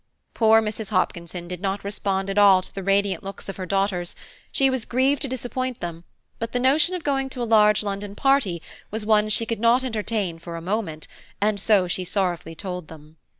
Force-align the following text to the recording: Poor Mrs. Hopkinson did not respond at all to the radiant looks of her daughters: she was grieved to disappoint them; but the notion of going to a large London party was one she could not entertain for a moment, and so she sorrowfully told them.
Poor 0.33 0.63
Mrs. 0.63 0.89
Hopkinson 0.89 1.47
did 1.47 1.61
not 1.61 1.83
respond 1.83 2.27
at 2.31 2.39
all 2.39 2.63
to 2.63 2.73
the 2.73 2.81
radiant 2.81 3.21
looks 3.23 3.47
of 3.47 3.57
her 3.57 3.67
daughters: 3.67 4.15
she 4.51 4.67
was 4.67 4.83
grieved 4.83 5.21
to 5.21 5.27
disappoint 5.27 5.79
them; 5.79 6.05
but 6.39 6.53
the 6.53 6.59
notion 6.59 6.95
of 6.95 7.03
going 7.03 7.29
to 7.29 7.43
a 7.43 7.43
large 7.43 7.83
London 7.83 8.15
party 8.15 8.63
was 8.89 9.05
one 9.05 9.29
she 9.29 9.45
could 9.45 9.59
not 9.59 9.83
entertain 9.83 10.39
for 10.39 10.55
a 10.55 10.59
moment, 10.61 11.07
and 11.39 11.59
so 11.59 11.87
she 11.87 12.03
sorrowfully 12.03 12.55
told 12.55 12.87
them. 12.87 13.17